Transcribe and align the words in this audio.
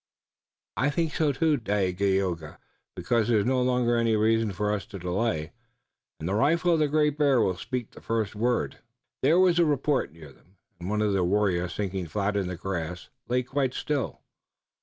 "I 0.77 0.89
think 0.89 1.13
so, 1.13 1.31
too, 1.31 1.57
Dagaeoga, 1.57 2.57
because 2.95 3.27
there 3.27 3.37
is 3.37 3.45
no 3.45 3.61
longer 3.61 3.95
any 3.97 4.15
reason 4.15 4.51
for 4.51 4.73
us 4.73 4.87
to 4.87 4.97
delay, 4.97 5.51
and 6.19 6.27
the 6.27 6.33
rifle 6.33 6.73
of 6.73 6.79
the 6.79 6.87
Great 6.87 7.19
Bear 7.19 7.39
will 7.39 7.55
speak 7.55 7.91
the 7.91 8.01
first 8.01 8.33
word." 8.33 8.79
There 9.21 9.39
was 9.39 9.59
a 9.59 9.63
report 9.63 10.11
near 10.11 10.31
them, 10.33 10.57
and 10.79 10.89
one 10.89 11.03
of 11.03 11.13
the 11.13 11.23
warriors, 11.23 11.73
sinking 11.75 12.07
flat 12.07 12.35
in 12.35 12.47
the 12.47 12.55
grass, 12.55 13.09
lay 13.27 13.43
quite 13.43 13.75
still. 13.75 14.21